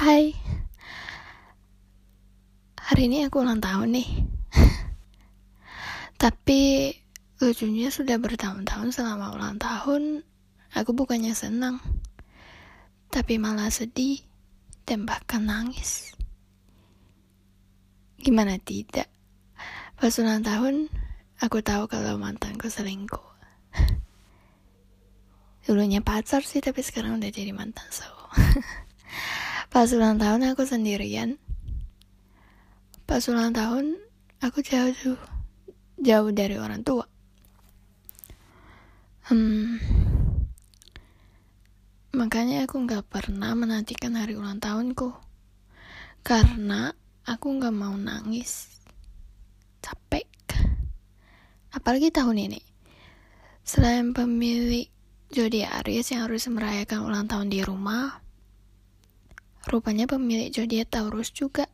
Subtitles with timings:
[0.00, 0.32] Hai.
[2.72, 4.08] Hari ini aku ulang tahun nih.
[6.24, 6.88] Tapi
[7.36, 10.24] lucunya sudah bertahun-tahun selama ulang tahun
[10.72, 11.84] Aku bukannya senang.
[13.12, 14.24] Tapi malah sedih
[14.88, 16.16] Dan bahkan nangis.
[18.24, 19.12] Gimana tidak?
[20.00, 20.88] Pas ulang tahun
[21.44, 23.28] Aku tahu kalau mantanku selingkuh.
[25.68, 28.08] Dulunya pacar sih tapi sekarang udah jadi mantan so
[29.70, 31.38] Pas ulang tahun aku sendirian.
[33.06, 34.02] Pas ulang tahun
[34.42, 35.14] aku jauh
[36.02, 37.06] jauh dari orang tua.
[39.30, 39.78] Hmm,
[42.18, 45.14] makanya aku nggak pernah menantikan hari ulang tahunku.
[46.26, 46.90] Karena
[47.22, 48.74] aku nggak mau nangis,
[49.78, 50.26] capek.
[51.70, 52.60] Apalagi tahun ini,
[53.62, 54.90] selain pemilik
[55.30, 58.18] Jody Aries yang harus merayakan ulang tahun di rumah,
[59.70, 61.70] rupanya pemilik Jody Taurus juga.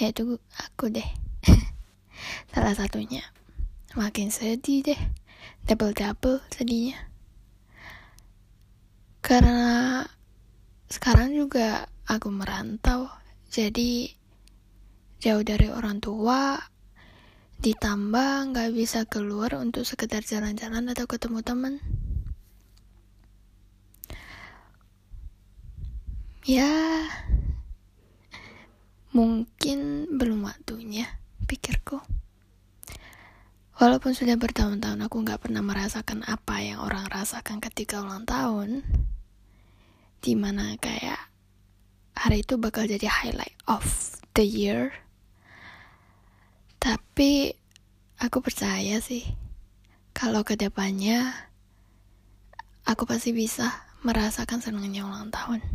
[0.00, 1.06] Yaitu aku deh.
[2.50, 3.22] Salah satunya.
[3.94, 5.00] Makin sedih deh
[5.64, 7.08] double-double sedihnya
[9.24, 10.04] karena
[10.92, 13.08] sekarang juga aku merantau
[13.48, 14.12] jadi
[15.24, 16.60] jauh dari orang tua
[17.64, 21.74] ditambah nggak bisa keluar untuk sekedar jalan-jalan atau ketemu teman
[26.44, 26.70] ya
[29.16, 31.08] mungkin belum waktunya
[31.48, 32.00] pikirku
[33.74, 38.86] Walaupun sudah bertahun-tahun aku gak pernah merasakan apa yang orang rasakan ketika ulang tahun,
[40.22, 41.18] di mana kayak
[42.14, 43.82] hari itu bakal jadi highlight of
[44.38, 44.94] the year.
[46.78, 47.58] Tapi
[48.22, 49.26] aku percaya sih,
[50.14, 51.34] kalau ke depannya
[52.86, 53.74] aku pasti bisa
[54.06, 55.73] merasakan senangnya ulang tahun.